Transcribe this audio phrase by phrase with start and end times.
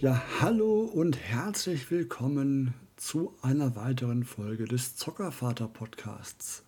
[0.00, 6.64] Ja, hallo und herzlich willkommen zu einer weiteren Folge des Zockervater Podcasts.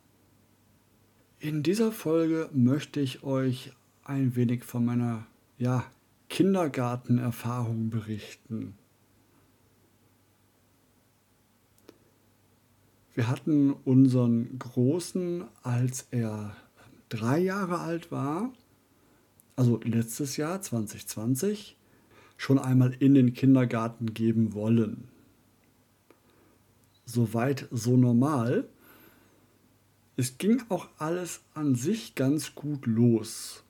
[1.38, 3.72] In dieser Folge möchte ich euch
[4.04, 5.26] ein wenig von meiner
[5.56, 5.86] ja,
[6.28, 8.74] Kindergartenerfahrung berichten.
[13.14, 16.54] Wir hatten unseren Großen, als er
[17.08, 18.52] drei Jahre alt war,
[19.56, 21.78] also letztes Jahr 2020,
[22.42, 25.04] schon einmal in den Kindergarten geben wollen.
[27.04, 28.66] Soweit so normal.
[30.16, 33.62] Es ging auch alles an sich ganz gut los.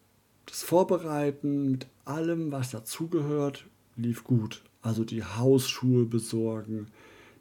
[0.46, 3.66] Das Vorbereiten mit allem, was dazugehört,
[3.96, 4.62] lief gut.
[4.80, 6.86] Also die Hausschuhe besorgen,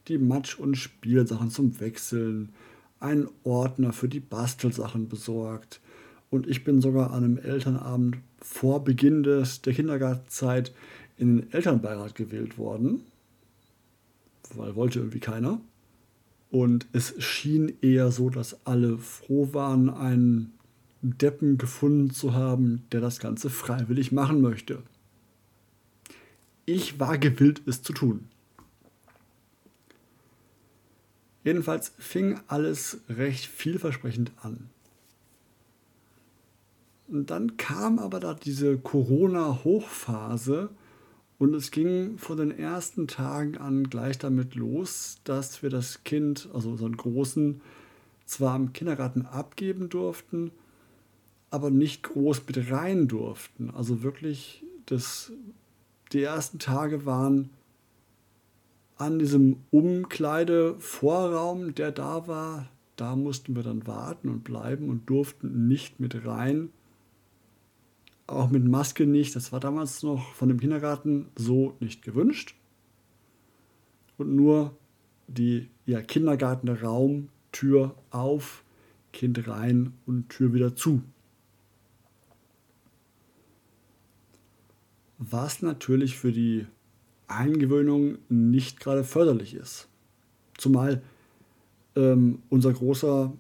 [0.10, 2.50] die Matsch- und Spielsachen zum Wechseln,
[3.00, 5.80] einen Ordner für die Bastelsachen besorgt.
[6.30, 10.74] Und ich bin sogar an einem Elternabend vor Beginn des, der Kindergartenzeit
[11.22, 13.06] in den Elternbeirat gewählt worden,
[14.56, 15.62] weil wollte irgendwie keiner.
[16.50, 20.54] Und es schien eher so, dass alle froh waren, einen
[21.04, 24.82] Deppen gefunden zu haben, der das Ganze freiwillig machen möchte.
[26.66, 28.28] Ich war gewillt, es zu tun.
[31.44, 34.70] Jedenfalls fing alles recht vielversprechend an.
[37.08, 40.70] Und dann kam aber da diese Corona-Hochphase
[41.42, 46.48] und es ging von den ersten Tagen an gleich damit los, dass wir das Kind,
[46.54, 47.62] also unseren Großen,
[48.26, 50.52] zwar im Kindergarten abgeben durften,
[51.50, 53.72] aber nicht groß mit rein durften.
[53.72, 55.32] Also wirklich, das,
[56.12, 57.50] die ersten Tage waren
[58.98, 65.68] an diesem Umkleidevorraum, der da war, da mussten wir dann warten und bleiben und durften
[65.68, 66.70] nicht mit rein.
[68.32, 69.36] Auch mit Maske nicht.
[69.36, 72.56] Das war damals noch von dem Kindergarten so nicht gewünscht.
[74.18, 74.74] Und nur
[75.28, 78.64] die ja, Kindergartenraum, Tür auf,
[79.12, 81.02] Kind rein und Tür wieder zu.
[85.18, 86.66] Was natürlich für die
[87.28, 89.90] Eingewöhnung nicht gerade förderlich ist.
[90.58, 91.02] Zumal
[91.98, 93.34] ähm, unser Großer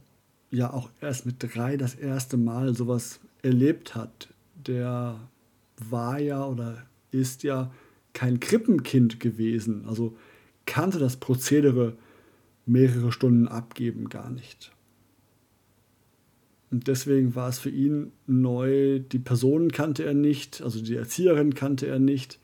[0.49, 4.27] ja auch erst mit drei das erste Mal sowas erlebt hat.
[4.67, 5.19] Der
[5.77, 7.71] war ja oder ist ja
[8.13, 10.17] kein Krippenkind gewesen, also
[10.65, 11.95] kannte das Prozedere
[12.65, 14.71] mehrere Stunden abgeben gar nicht.
[16.71, 21.53] Und deswegen war es für ihn neu, die Personen kannte er nicht, also die Erzieherin
[21.53, 22.39] kannte er nicht.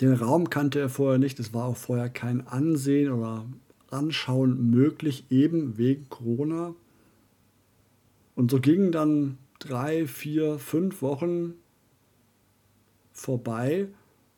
[0.00, 1.38] Den Raum kannte er vorher nicht.
[1.40, 3.44] Es war auch vorher kein Ansehen oder
[3.90, 6.74] Anschauen möglich, eben wegen Corona.
[8.34, 11.54] Und so gingen dann drei, vier, fünf Wochen
[13.12, 13.88] vorbei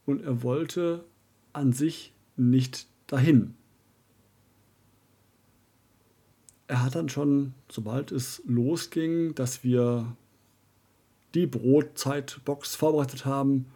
[0.05, 1.05] und er wollte
[1.55, 3.55] an sich nicht dahin.
[6.67, 10.17] Er hat dann schon, sobald es losging, dass wir
[11.35, 13.67] die Brotzeitbox vorbereitet haben,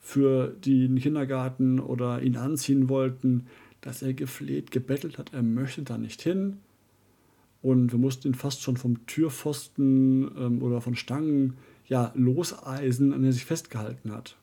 [0.00, 3.46] für den Kindergarten oder ihn anziehen wollten,
[3.82, 6.58] dass er gefleht, gebettelt hat, er möchte da nicht hin.
[7.62, 11.56] Und wir mussten ihn fast schon vom Türpfosten ähm, oder von Stangen
[11.86, 14.36] ja, loseisen, an der er sich festgehalten hat.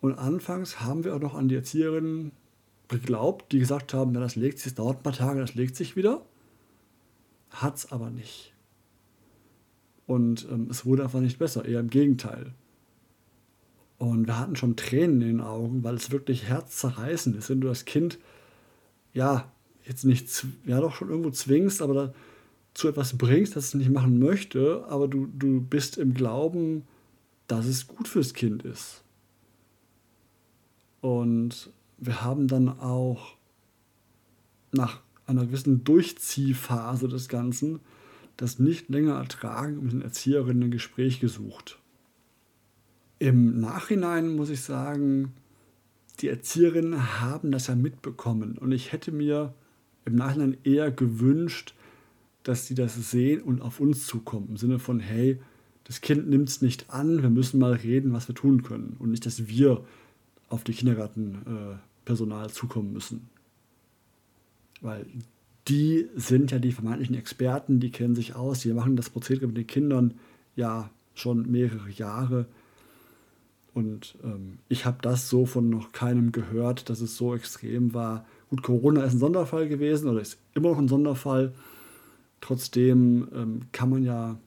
[0.00, 2.32] Und anfangs haben wir auch noch an die Erzieherinnen
[2.88, 5.76] geglaubt, die gesagt haben, ja, das legt sich, das dauert ein paar Tage, das legt
[5.76, 6.24] sich wieder.
[7.50, 8.52] Hat es aber nicht.
[10.06, 12.52] Und ähm, es wurde einfach nicht besser, eher im Gegenteil.
[13.98, 17.68] Und wir hatten schon Tränen in den Augen, weil es wirklich herzzerreißend ist, wenn du
[17.68, 18.18] das Kind,
[19.12, 19.50] ja,
[19.86, 22.12] jetzt nicht, ja doch schon irgendwo zwingst, aber
[22.74, 26.82] zu etwas bringst, das es nicht machen möchte, aber du, du bist im Glauben,
[27.46, 29.02] dass es gut fürs Kind ist.
[31.00, 33.36] Und wir haben dann auch
[34.72, 37.80] nach einer gewissen Durchziehphase des Ganzen
[38.36, 41.78] das nicht länger ertragen mit den Erzieherinnen ein Gespräch gesucht.
[43.18, 45.32] Im Nachhinein muss ich sagen,
[46.20, 49.54] die Erzieherinnen haben das ja mitbekommen und ich hätte mir
[50.06, 51.74] im Nachhinein eher gewünscht,
[52.42, 54.48] dass sie das sehen und auf uns zukommen.
[54.50, 55.38] Im Sinne von, hey,
[55.84, 58.96] das Kind nimmt es nicht an, wir müssen mal reden, was wir tun können.
[58.98, 59.84] Und nicht, dass wir
[60.48, 63.28] auf die Kindergartenpersonal äh, zukommen müssen.
[64.80, 65.06] Weil
[65.68, 69.56] die sind ja die vermeintlichen Experten, die kennen sich aus, die machen das Prozedere mit
[69.56, 70.14] den Kindern
[70.54, 72.46] ja schon mehrere Jahre.
[73.74, 78.24] Und ähm, ich habe das so von noch keinem gehört, dass es so extrem war.
[78.50, 81.52] Gut, Corona ist ein Sonderfall gewesen oder ist immer noch ein Sonderfall.
[82.40, 84.38] Trotzdem ähm, kann man ja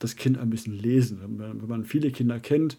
[0.00, 1.20] das Kind ein bisschen lesen.
[1.22, 2.76] Wenn, wenn man viele Kinder kennt,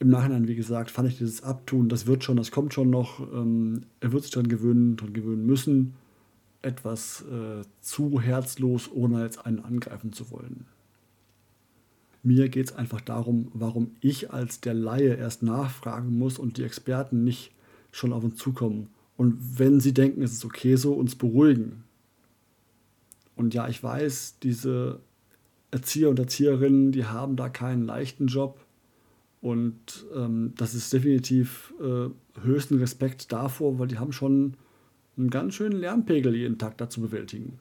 [0.00, 3.20] im Nachhinein, wie gesagt, fand ich dieses Abtun, das wird schon, das kommt schon noch.
[3.32, 5.94] Ähm, er wird sich daran gewöhnen, daran gewöhnen müssen.
[6.62, 10.66] Etwas äh, zu herzlos, ohne jetzt einen angreifen zu wollen.
[12.22, 16.64] Mir geht es einfach darum, warum ich als der Laie erst nachfragen muss und die
[16.64, 17.52] Experten nicht
[17.90, 18.88] schon auf uns zukommen.
[19.16, 21.84] Und wenn sie denken, es ist okay so, uns beruhigen.
[23.36, 25.00] Und ja, ich weiß, diese
[25.70, 28.60] Erzieher und Erzieherinnen, die haben da keinen leichten Job.
[29.40, 32.10] Und ähm, das ist definitiv äh,
[32.42, 34.54] höchsten Respekt davor, weil die haben schon
[35.16, 37.58] einen ganz schönen Lärmpegel jeden Tag da zu bewältigen.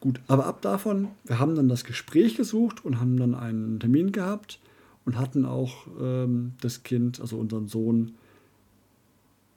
[0.00, 4.12] Gut, aber ab davon, wir haben dann das Gespräch gesucht und haben dann einen Termin
[4.12, 4.60] gehabt
[5.06, 8.12] und hatten auch ähm, das Kind, also unseren Sohn,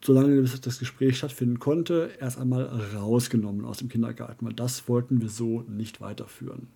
[0.04, 2.66] solange das Gespräch stattfinden konnte, erst einmal
[2.96, 6.68] rausgenommen aus dem Kindergarten, weil das wollten wir so nicht weiterführen.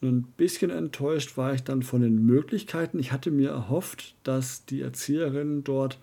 [0.00, 3.00] Ein bisschen enttäuscht war ich dann von den Möglichkeiten.
[3.00, 5.98] Ich hatte mir erhofft, dass die Erzieherinnen dort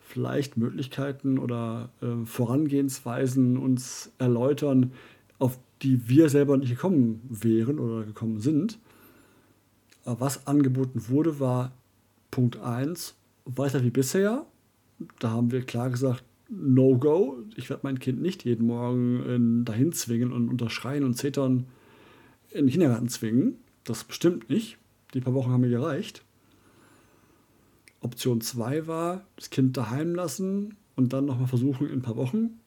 [0.00, 4.92] vielleicht Möglichkeiten oder äh, Vorangehensweisen uns erläutern,
[5.38, 8.78] auf die wir selber nicht gekommen wären oder gekommen sind.
[10.06, 11.72] Aber was angeboten wurde, war
[12.30, 14.44] Punkt 1, weiter wie bisher.
[15.18, 17.38] Da haben wir klar gesagt, no go.
[17.56, 21.66] Ich werde mein Kind nicht jeden Morgen in, dahin zwingen und unterschreien und zetern
[22.50, 23.56] in den Kindergarten zwingen.
[23.84, 24.78] Das bestimmt nicht.
[25.14, 26.24] Die paar Wochen haben mir gereicht.
[28.00, 32.60] Option 2 war, das Kind daheim lassen und dann nochmal versuchen in ein paar Wochen.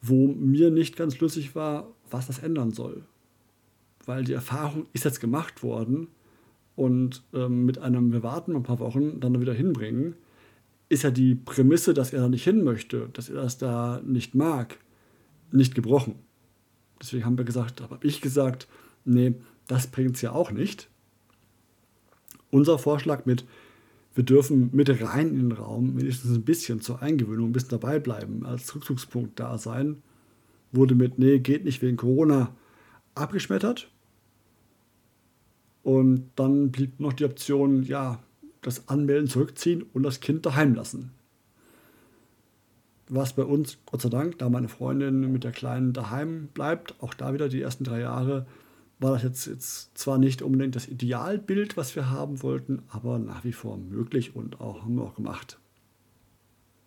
[0.00, 3.04] Wo mir nicht ganz schlüssig war, was das ändern soll.
[4.04, 6.08] Weil die Erfahrung ist jetzt gemacht worden
[6.76, 10.14] und ähm, mit einem, wir warten ein paar Wochen, dann wieder hinbringen,
[10.88, 14.34] ist ja die Prämisse, dass er da nicht hin möchte, dass er das da nicht
[14.34, 14.78] mag,
[15.50, 16.14] nicht gebrochen.
[17.00, 18.68] Deswegen haben wir gesagt, habe ich gesagt,
[19.04, 19.34] nee,
[19.66, 20.88] das bringt es ja auch nicht.
[22.50, 23.44] Unser Vorschlag mit,
[24.14, 27.98] wir dürfen mit rein in den Raum, wenigstens ein bisschen zur Eingewöhnung, ein bisschen dabei
[27.98, 30.02] bleiben, als Rückzugspunkt da sein,
[30.72, 32.54] wurde mit, nee, geht nicht wegen Corona
[33.14, 33.90] abgeschmettert.
[35.86, 38.18] Und dann blieb noch die Option, ja,
[38.60, 41.12] das Anmelden zurückziehen und das Kind daheim lassen
[43.08, 47.14] was bei uns, Gott sei Dank, da meine Freundin mit der Kleinen daheim bleibt, auch
[47.14, 48.46] da wieder die ersten drei Jahre,
[48.98, 53.44] war das jetzt, jetzt zwar nicht unbedingt das Idealbild, was wir haben wollten, aber nach
[53.44, 55.58] wie vor möglich und auch haben wir auch gemacht.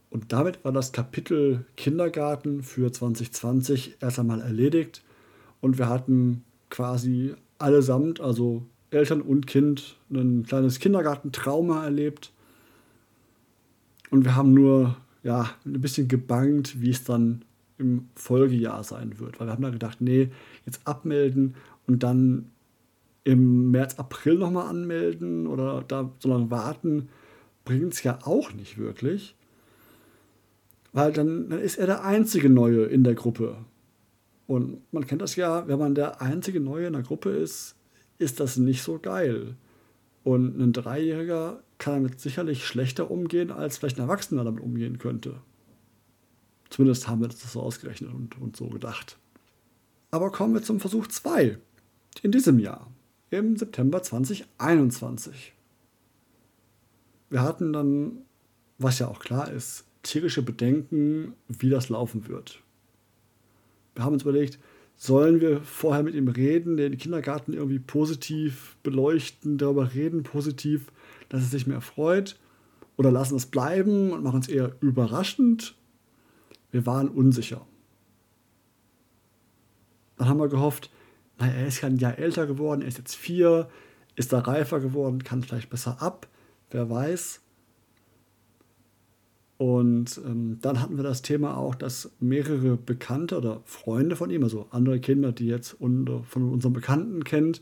[0.09, 5.03] Und damit war das Kapitel Kindergarten für 2020 erst einmal erledigt
[5.61, 12.31] und wir hatten quasi allesamt, also Eltern und Kind, ein kleines Kindergartentrauma erlebt.
[14.09, 17.43] Und wir haben nur ja, ein bisschen gebangt, wie es dann
[17.77, 19.39] im Folgejahr sein wird.
[19.39, 20.29] Weil wir haben da gedacht, nee,
[20.65, 21.55] jetzt abmelden
[21.87, 22.49] und dann
[23.23, 27.09] im März, April nochmal anmelden oder da so lange warten,
[27.65, 29.35] bringt es ja auch nicht wirklich.
[30.93, 33.57] Weil dann, dann ist er der einzige Neue in der Gruppe.
[34.47, 37.75] Und man kennt das ja, wenn man der einzige Neue in der Gruppe ist,
[38.19, 39.55] ist das nicht so geil.
[40.23, 45.41] Und ein Dreijähriger kann damit sicherlich schlechter umgehen, als vielleicht ein Erwachsener damit umgehen könnte.
[46.69, 49.17] Zumindest haben wir das so ausgerechnet und, und so gedacht.
[50.11, 51.57] Aber kommen wir zum Versuch 2
[52.21, 52.91] in diesem Jahr,
[53.29, 55.53] im September 2021.
[57.29, 58.19] Wir hatten dann,
[58.77, 62.61] was ja auch klar ist, tierische Bedenken, wie das laufen wird.
[63.95, 64.59] Wir haben uns überlegt,
[65.01, 70.91] sollen wir vorher mit ihm reden, den Kindergarten irgendwie positiv beleuchten, darüber reden positiv,
[71.29, 72.37] dass es sich mehr freut?
[72.97, 75.77] Oder lassen es bleiben und machen es eher überraschend?
[76.71, 77.65] Wir waren unsicher.
[80.17, 80.91] Dann haben wir gehofft,
[81.37, 83.69] naja, er ist ja ein Jahr älter geworden, er ist jetzt vier,
[84.17, 86.27] ist da reifer geworden, kann vielleicht besser ab,
[86.71, 87.39] wer weiß.
[89.59, 94.41] Und ähm, dann hatten wir das Thema auch, dass mehrere Bekannte oder Freunde von ihm,
[94.41, 97.61] also andere Kinder, die jetzt unter, von unseren Bekannten kennt,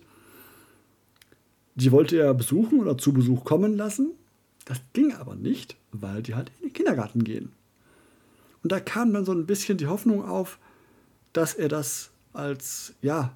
[1.73, 4.11] die wollte er besuchen oder zu Besuch kommen lassen.
[4.65, 7.51] Das ging aber nicht, weil die halt in den Kindergarten gehen.
[8.61, 10.59] Und da kam dann so ein bisschen die Hoffnung auf,
[11.33, 13.33] dass er das als, ja,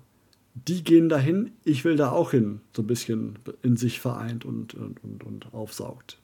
[0.54, 4.76] die gehen dahin, ich will da auch hin, so ein bisschen in sich vereint und,
[4.76, 6.21] und, und, und aufsaugt.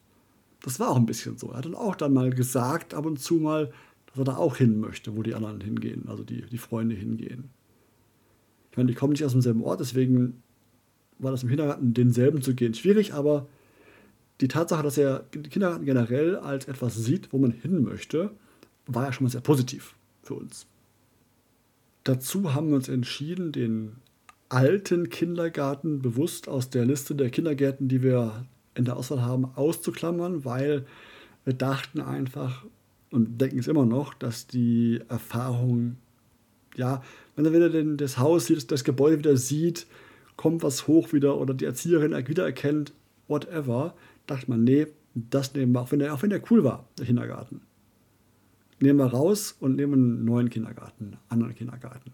[0.68, 1.48] Das war auch ein bisschen so.
[1.48, 3.72] Er hat dann auch dann mal gesagt, ab und zu mal,
[4.04, 7.48] dass er da auch hin möchte, wo die anderen hingehen, also die, die Freunde hingehen.
[8.70, 10.42] Ich meine, die kommen nicht aus demselben Ort, deswegen
[11.18, 13.46] war das im Kindergarten denselben zu gehen schwierig, aber
[14.42, 18.32] die Tatsache, dass er den Kindergarten generell als etwas sieht, wo man hin möchte,
[18.86, 20.66] war ja schon mal sehr positiv für uns.
[22.04, 23.92] Dazu haben wir uns entschieden, den
[24.50, 28.44] alten Kindergarten bewusst aus der Liste der Kindergärten, die wir
[28.78, 30.86] in der Auswahl haben, auszuklammern, weil
[31.44, 32.64] wir dachten einfach
[33.10, 35.96] und denken es immer noch, dass die Erfahrung,
[36.76, 37.02] ja,
[37.34, 39.86] wenn er wieder den, das Haus sieht, das Gebäude wieder sieht,
[40.36, 42.92] kommt was hoch wieder oder die Erzieherin wiedererkennt,
[43.26, 43.94] whatever,
[44.26, 47.06] dachte man, nee, das nehmen wir, auch wenn der, auch wenn der cool war, der
[47.06, 47.62] Kindergarten.
[48.78, 52.12] Nehmen wir raus und nehmen einen neuen Kindergarten, einen anderen Kindergarten.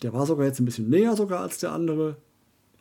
[0.00, 2.16] Der war sogar jetzt ein bisschen näher sogar als der andere,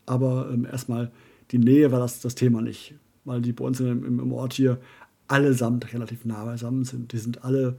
[0.05, 1.11] aber ähm, erstmal
[1.51, 4.79] die Nähe war das, das Thema nicht, weil die bei uns im, im Ort hier
[5.27, 7.11] allesamt relativ nah beisammen sind.
[7.13, 7.77] Die sind alle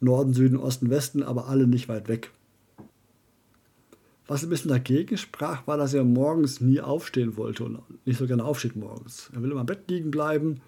[0.00, 2.30] Norden, Süden, Osten, Westen, aber alle nicht weit weg.
[4.26, 8.26] Was ein bisschen dagegen sprach, war, dass er morgens nie aufstehen wollte und nicht so
[8.26, 9.30] gerne aufsteht morgens.
[9.34, 10.60] Er will immer im Bett liegen bleiben,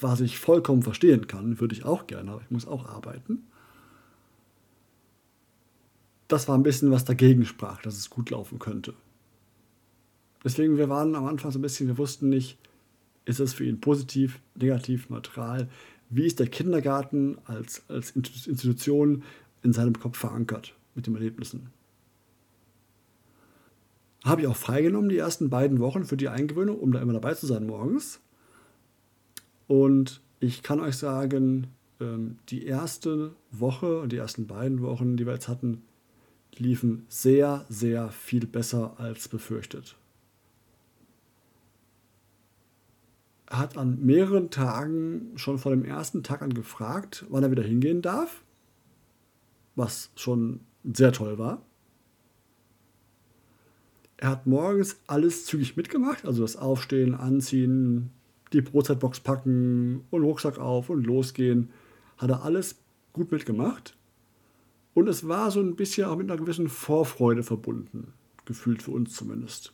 [0.00, 3.44] was ich vollkommen verstehen kann, würde ich auch gerne, aber ich muss auch arbeiten.
[6.28, 8.94] Das war ein bisschen, was dagegen sprach, dass es gut laufen könnte.
[10.44, 12.58] Deswegen, wir waren am Anfang so ein bisschen, wir wussten nicht,
[13.24, 15.68] ist es für ihn positiv, negativ, neutral?
[16.10, 19.22] Wie ist der Kindergarten als, als Institution
[19.62, 21.70] in seinem Kopf verankert mit den Erlebnissen?
[24.24, 27.34] Habe ich auch freigenommen die ersten beiden Wochen für die Eingewöhnung, um da immer dabei
[27.34, 28.20] zu sein morgens.
[29.66, 31.68] Und ich kann euch sagen,
[32.00, 35.82] ähm, die erste Woche und die ersten beiden Wochen, die wir jetzt hatten,
[36.56, 39.96] liefen sehr, sehr viel besser als befürchtet.
[43.37, 47.62] Er hat an mehreren Tagen schon vor dem ersten Tag an gefragt, wann er wieder
[47.62, 48.42] hingehen darf,
[49.74, 51.62] was schon sehr toll war.
[54.18, 58.10] Er hat morgens alles zügig mitgemacht, also das Aufstehen, Anziehen,
[58.52, 61.70] die Brotzeitbox packen und Rucksack auf und losgehen.
[62.16, 62.76] Hat er alles
[63.12, 63.96] gut mitgemacht.
[64.94, 68.12] Und es war so ein bisschen auch mit einer gewissen Vorfreude verbunden,
[68.44, 69.72] gefühlt für uns zumindest.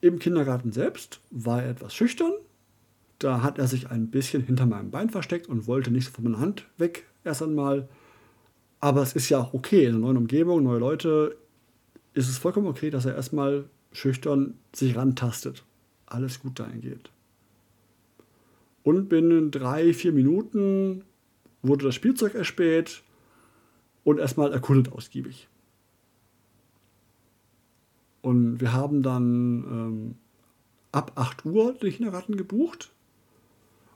[0.00, 2.32] Im Kindergarten selbst war er etwas schüchtern.
[3.18, 6.38] Da hat er sich ein bisschen hinter meinem Bein versteckt und wollte nicht von meiner
[6.38, 7.88] Hand weg erst einmal.
[8.80, 11.36] Aber es ist ja auch okay, in einer neuen Umgebung, neue Leute,
[12.14, 15.64] ist es vollkommen okay, dass er erstmal schüchtern sich rantastet.
[16.06, 17.10] Alles gut dahin geht.
[18.84, 21.04] Und binnen drei, vier Minuten
[21.62, 23.02] wurde das Spielzeug erspäht
[24.04, 25.48] und erstmal erkundet ausgiebig.
[28.28, 30.14] Und wir haben dann ähm,
[30.92, 32.90] ab 8 Uhr den Kindergarten gebucht.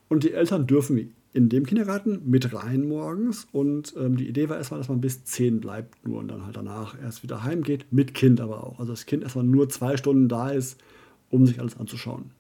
[0.09, 3.47] Und die Eltern dürfen in dem Kindergarten mit rein morgens.
[3.53, 6.57] Und ähm, die Idee war erstmal, dass man bis 10 bleibt nur und dann halt
[6.57, 8.79] danach erst wieder heimgeht, mit Kind aber auch.
[8.79, 10.81] Also das Kind erstmal nur zwei Stunden da ist,
[11.29, 12.31] um sich alles anzuschauen.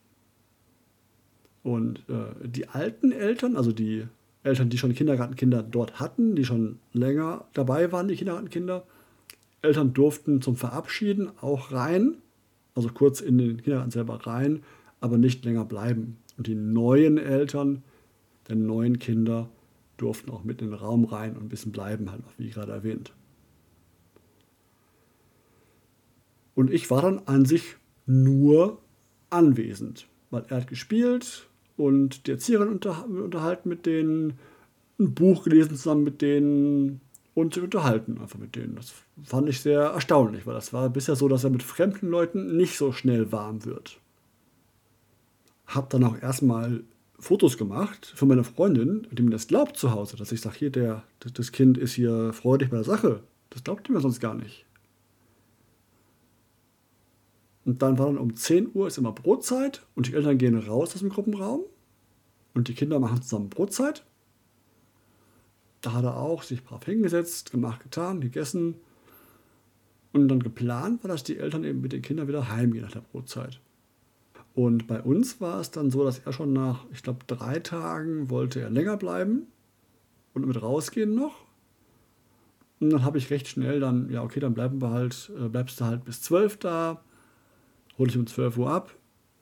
[1.62, 4.06] Und äh, die alten Eltern, also die
[4.44, 8.82] Eltern, die schon Kindergartenkinder dort hatten, die schon länger dabei waren, die Kindergartenkinder,
[9.62, 12.16] Eltern durften zum Verabschieden auch rein,
[12.74, 14.62] also kurz in den Kindergarten selber rein,
[15.00, 16.18] aber nicht länger bleiben.
[16.36, 17.82] Und die neuen Eltern
[18.48, 19.48] der neuen Kinder
[19.96, 23.12] durften auch mit in den Raum rein und ein bisschen bleiben, halt, wie gerade erwähnt.
[26.54, 28.78] Und ich war dann an sich nur
[29.30, 34.34] anwesend, weil er hat gespielt und die Erzieherin unterhalten mit denen,
[34.98, 37.00] ein Buch gelesen zusammen mit denen,
[37.34, 38.76] und sich unterhalten einfach mit denen.
[38.76, 42.56] Das fand ich sehr erstaunlich, weil das war bisher so, dass er mit fremden Leuten
[42.56, 43.98] nicht so schnell warm wird.
[45.66, 46.84] Hab dann auch erstmal
[47.18, 50.70] Fotos gemacht für meine Freundin, die mir das glaubt zu Hause, dass ich sage, hier,
[50.70, 53.22] der, das Kind ist hier freudig bei der Sache.
[53.50, 54.66] Das glaubt die mir sonst gar nicht.
[57.64, 60.94] Und dann war dann um 10 Uhr ist immer Brotzeit und die Eltern gehen raus
[60.94, 61.60] aus dem Gruppenraum
[62.54, 64.04] und die Kinder machen zusammen Brotzeit
[65.82, 68.76] da hat er auch sich brav hingesetzt, gemacht, getan, gegessen.
[70.12, 73.00] Und dann geplant war, dass die Eltern eben mit den Kindern wieder heimgehen nach der
[73.00, 73.60] Brotzeit.
[74.54, 78.28] Und bei uns war es dann so, dass er schon nach, ich glaube, drei Tagen
[78.28, 79.46] wollte er länger bleiben
[80.34, 81.46] und mit rausgehen noch.
[82.78, 85.80] Und dann habe ich recht schnell dann, ja, okay, dann bleiben wir halt, äh, bleibst
[85.80, 87.02] du halt bis zwölf da,
[87.96, 88.94] hole ich um 12 Uhr ab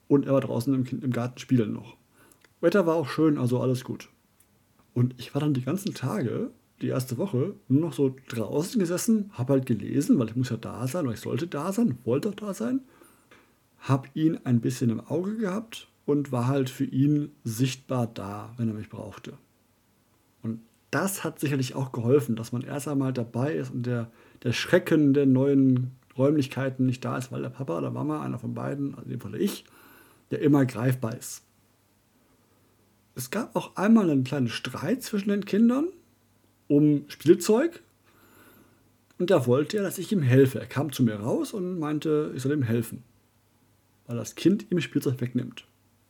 [0.07, 1.97] und er war draußen im, im Garten spielen noch.
[2.61, 4.09] Wetter war auch schön, also alles gut.
[4.93, 9.31] Und ich war dann die ganzen Tage, die erste Woche, nur noch so draußen gesessen,
[9.33, 12.29] habe halt gelesen, weil ich muss ja da sein, weil ich sollte da sein, wollte
[12.29, 12.81] auch da sein.
[13.79, 18.67] Habe ihn ein bisschen im Auge gehabt und war halt für ihn sichtbar da, wenn
[18.67, 19.33] er mich brauchte.
[20.43, 24.11] Und das hat sicherlich auch geholfen, dass man erst einmal dabei ist und der,
[24.43, 28.53] der Schrecken der neuen Räumlichkeiten nicht da ist, weil der Papa oder Mama, einer von
[28.53, 29.63] beiden, also in dem Fall ich,
[30.31, 31.43] der immer greifbar ist
[33.15, 35.87] es gab auch einmal einen kleinen Streit zwischen den Kindern
[36.67, 37.81] um Spielzeug.
[39.19, 40.59] Und da wollte er, dass ich ihm helfe.
[40.59, 43.03] Er kam zu mir raus und meinte, ich soll ihm helfen.
[44.07, 45.65] Weil das Kind ihm Spielzeug wegnimmt.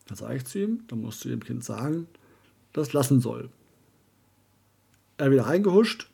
[0.07, 2.07] Da sage ich zu ihm, dann musst du dem Kind sagen,
[2.73, 3.49] dass es lassen soll.
[5.17, 6.09] Er wieder reingehuscht,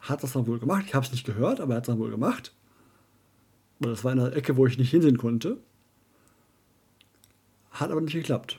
[0.00, 0.84] hat das dann wohl gemacht.
[0.86, 2.54] Ich habe es nicht gehört, aber er hat es dann wohl gemacht.
[3.78, 5.58] Weil das war in einer Ecke, wo ich nicht hinsehen konnte.
[7.70, 8.58] Hat aber nicht geklappt.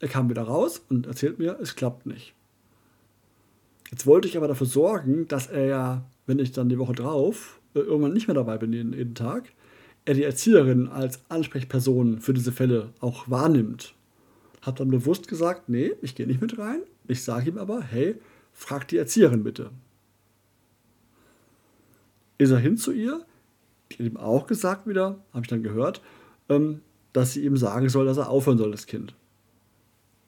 [0.00, 2.34] Er kam wieder raus und erzählt mir, es klappt nicht.
[3.90, 7.60] Jetzt wollte ich aber dafür sorgen, dass er ja, wenn ich dann die Woche drauf
[7.74, 9.52] äh, irgendwann nicht mehr dabei bin jeden, jeden Tag,
[10.04, 13.94] er die Erzieherin als Ansprechperson für diese Fälle auch wahrnimmt.
[14.62, 16.80] Hat dann bewusst gesagt, nee, ich gehe nicht mit rein.
[17.08, 18.16] Ich sage ihm aber, hey,
[18.52, 19.70] frag die Erzieherin bitte.
[22.38, 23.24] Ist er hin zu ihr?
[23.90, 26.02] Die hat ihm auch gesagt wieder, habe ich dann gehört,
[26.48, 26.80] ähm,
[27.12, 29.14] dass sie ihm sagen soll, dass er aufhören soll, das Kind.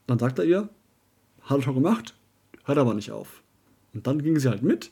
[0.09, 0.69] Dann sagt er ihr,
[1.43, 2.15] hat er schon gemacht,
[2.65, 3.43] hört aber nicht auf.
[3.93, 4.91] Und dann ging sie halt mit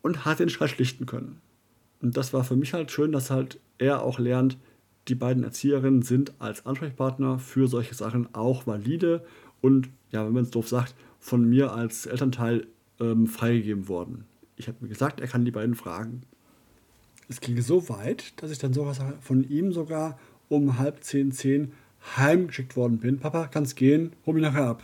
[0.00, 1.40] und hat den Streit schlichten können.
[2.00, 4.58] Und das war für mich halt schön, dass halt er auch lernt,
[5.08, 9.24] die beiden Erzieherinnen sind als Ansprechpartner für solche Sachen auch valide
[9.60, 12.68] und, ja, wenn man es doof sagt, von mir als Elternteil
[13.00, 14.24] ähm, freigegeben worden.
[14.56, 16.22] Ich habe mir gesagt, er kann die beiden fragen.
[17.28, 20.16] Es ging so weit, dass ich dann sowas von ihm sogar
[20.48, 21.72] um halb zehn, zehn
[22.16, 23.18] heimgeschickt worden bin.
[23.18, 24.82] Papa, kannst gehen, hol mich nachher ab.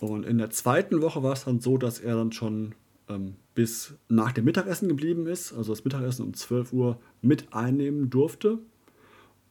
[0.00, 2.74] Und in der zweiten Woche war es dann so, dass er dann schon
[3.08, 8.10] ähm, bis nach dem Mittagessen geblieben ist, also das Mittagessen um 12 Uhr mit einnehmen
[8.10, 8.58] durfte.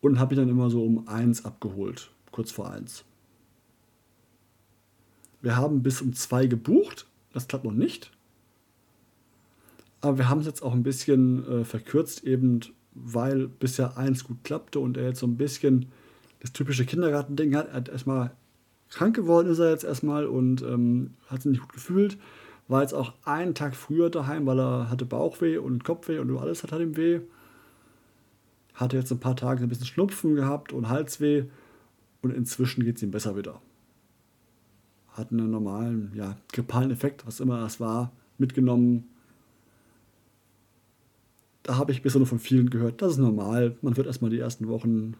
[0.01, 3.03] Und habe ich dann immer so um 1 abgeholt, kurz vor 1.
[5.41, 8.11] Wir haben bis um 2 gebucht, das klappt noch nicht.
[10.01, 12.61] Aber wir haben es jetzt auch ein bisschen äh, verkürzt, eben
[12.93, 15.87] weil bisher eins gut klappte und er jetzt so ein bisschen
[16.39, 17.67] das typische Kindergartending hat.
[17.69, 18.31] Er hat erstmal
[18.89, 22.17] krank geworden, ist er jetzt erstmal und ähm, hat sich nicht gut gefühlt.
[22.67, 26.63] War jetzt auch einen Tag früher daheim, weil er hatte Bauchweh und Kopfweh und alles
[26.63, 27.21] hat ihm weh.
[28.75, 31.45] Hatte jetzt ein paar Tage ein bisschen Schnupfen gehabt und Halsweh
[32.21, 33.61] und inzwischen geht es ihm besser wieder.
[35.09, 39.05] Hat einen normalen, ja, grippalen Effekt, was immer das war, mitgenommen
[41.69, 43.77] da habe ich bisher nur von vielen gehört, das ist normal.
[43.83, 45.13] Man wird erstmal die ersten Wochen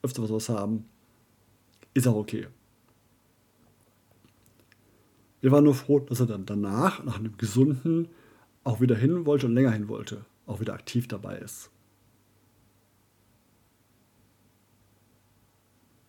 [0.00, 0.86] öfter was haben.
[1.92, 2.46] Ist auch okay.
[5.42, 8.08] Wir waren nur froh, dass er dann danach, nach einem gesunden,
[8.64, 11.70] auch wieder hin wollte und länger hin wollte, auch wieder aktiv dabei ist.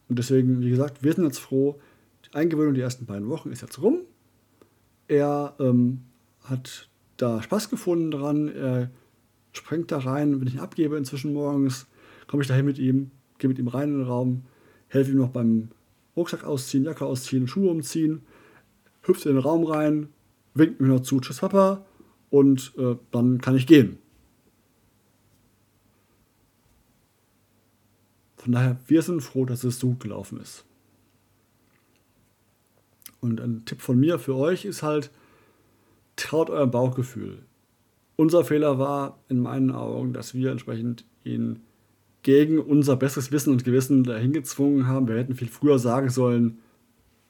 [0.08, 1.77] Und deswegen, wie gesagt, wir sind jetzt froh.
[2.25, 4.03] Die Eingewöhnung die ersten beiden Wochen ist jetzt rum.
[5.10, 6.03] Er ähm,
[6.45, 8.47] hat da Spaß gefunden dran.
[8.47, 8.91] Er
[9.57, 10.39] springt da rein.
[10.39, 11.87] Wenn ich ihn abgebe inzwischen morgens,
[12.27, 14.43] komme ich dahin mit ihm, gehe mit ihm rein in den Raum,
[14.87, 15.69] helfe ihm noch beim
[16.15, 18.21] Rucksack ausziehen, Jacke ausziehen, Schuhe umziehen,
[19.03, 20.09] hüpft in den Raum rein,
[20.53, 21.85] winkt mir noch zu, tschüss Papa,
[22.29, 23.97] und äh, dann kann ich gehen.
[28.37, 30.63] Von daher, wir sind froh, dass es so gelaufen ist.
[33.19, 35.11] Und ein Tipp von mir für euch ist halt,
[36.15, 37.43] traut eurem Bauchgefühl.
[38.17, 41.60] Unser Fehler war in meinen Augen, dass wir entsprechend ihn
[42.23, 45.08] gegen unser besseres Wissen und Gewissen dahin gezwungen haben.
[45.08, 46.58] Wir hätten viel früher sagen sollen,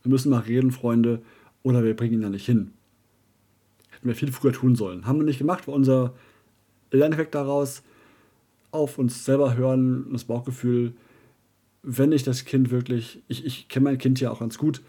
[0.01, 1.21] wir müssen mal reden, Freunde,
[1.61, 2.71] oder wir bringen ihn da nicht hin.
[3.89, 5.05] Hätten wir viel früher tun sollen.
[5.05, 6.13] Haben wir nicht gemacht, war unser
[6.91, 7.83] Lerneffekt daraus
[8.71, 10.93] auf uns selber hören, das Bauchgefühl,
[11.83, 14.81] wenn ich das Kind wirklich, ich, ich kenne mein Kind ja auch ganz gut,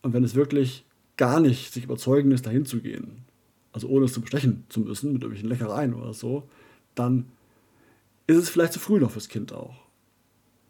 [0.00, 0.86] und wenn es wirklich
[1.18, 3.25] gar nicht sich überzeugen ist, dahin zu gehen,
[3.76, 6.48] also ohne es zu bestechen zu müssen, mit irgendwelchen Leckereien oder so,
[6.94, 7.26] dann
[8.26, 9.74] ist es vielleicht zu früh noch fürs Kind auch.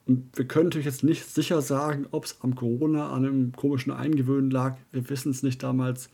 [0.06, 3.92] Und wir können natürlich jetzt nicht sicher sagen, ob es am Corona, an einem komischen
[3.92, 4.76] Eingewöhnen lag.
[4.90, 6.10] Wir wissen es nicht damals.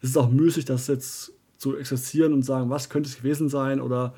[0.00, 3.80] Es ist auch müßig, das jetzt zu exerzieren und sagen, was könnte es gewesen sein
[3.80, 4.14] oder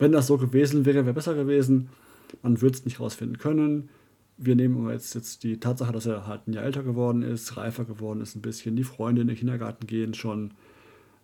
[0.00, 1.90] wenn das so gewesen wäre, wäre besser gewesen.
[2.42, 3.88] Man wird es nicht rausfinden können.
[4.36, 7.84] Wir nehmen jetzt, jetzt die Tatsache, dass er halt ein Jahr älter geworden ist, reifer
[7.84, 10.54] geworden ist ein bisschen, die Freunde in den Kindergarten gehen schon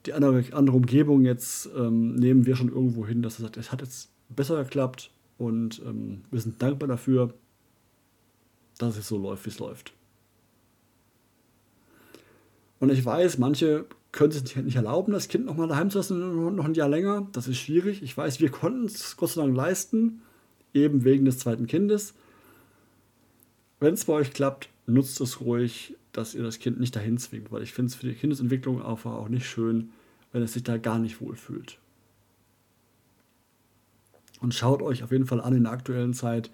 [0.09, 3.71] die andere, andere Umgebung jetzt ähm, nehmen wir schon irgendwo hin, dass er sagt, es
[3.71, 7.35] hat jetzt besser geklappt und ähm, wir sind dankbar dafür,
[8.79, 9.93] dass es so läuft, wie es läuft.
[12.81, 16.65] Und ich weiß, manche können es nicht erlauben, das Kind nochmal daheim zu lassen, noch
[16.65, 17.29] ein Jahr länger.
[17.33, 18.03] Das ist schwierig.
[18.03, 20.23] Ich weiß, wir konnten es Gott sei Dank leisten,
[20.73, 22.15] eben wegen des zweiten Kindes.
[23.79, 27.53] Wenn es bei euch klappt, nutzt es ruhig dass ihr das Kind nicht dahin zwingt,
[27.53, 29.91] weil ich finde es für die Kindesentwicklung einfach auch nicht schön,
[30.33, 31.79] wenn es sich da gar nicht wohlfühlt.
[34.41, 36.51] Und schaut euch auf jeden Fall an in der aktuellen Zeit,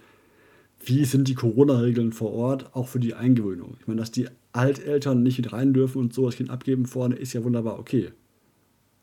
[0.84, 3.76] wie sind die Corona-Regeln vor Ort, auch für die Eingewöhnung.
[3.80, 7.16] Ich meine, dass die Alteltern nicht mit rein dürfen und so das Kind abgeben vorne,
[7.16, 8.12] ist ja wunderbar okay.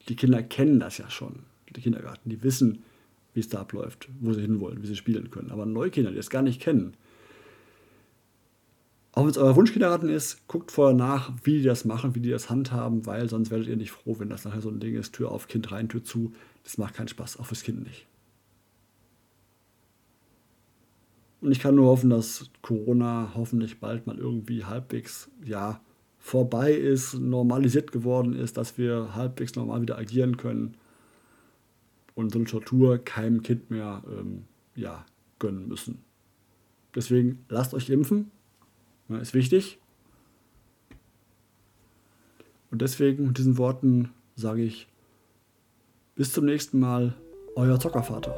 [0.07, 1.39] die Kinder kennen das ja schon,
[1.75, 2.83] die Kindergarten, die wissen,
[3.33, 5.51] wie es da abläuft, wo sie hinwollen, wie sie spielen können.
[5.51, 6.93] Aber Neukinder, die das gar nicht kennen,
[9.13, 12.29] auch wenn es euer Wunschkindergarten ist, guckt vorher nach, wie die das machen, wie die
[12.29, 15.13] das handhaben, weil sonst werdet ihr nicht froh, wenn das nachher so ein Ding ist,
[15.13, 16.33] Tür auf, Kind rein, Tür zu.
[16.63, 18.07] Das macht keinen Spaß, auch fürs Kind nicht.
[21.41, 25.81] Und ich kann nur hoffen, dass Corona hoffentlich bald mal irgendwie halbwegs, ja,
[26.19, 30.77] vorbei ist, normalisiert geworden ist, dass wir halbwegs normal wieder agieren können
[32.13, 34.43] und so eine Tortur keinem Kind mehr ähm,
[34.75, 35.03] ja,
[35.39, 36.03] gönnen müssen.
[36.93, 38.29] Deswegen lasst euch impfen,
[39.19, 39.79] ist wichtig.
[42.69, 44.87] Und deswegen mit diesen Worten sage ich
[46.15, 47.15] bis zum nächsten Mal,
[47.55, 48.35] euer Zockervater.